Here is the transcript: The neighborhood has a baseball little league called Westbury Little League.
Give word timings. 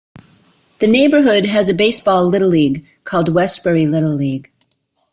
The 0.79 0.87
neighborhood 0.87 1.45
has 1.45 1.69
a 1.69 1.75
baseball 1.75 2.25
little 2.25 2.47
league 2.47 2.87
called 3.03 3.29
Westbury 3.31 3.85
Little 3.85 4.15
League. 4.15 4.49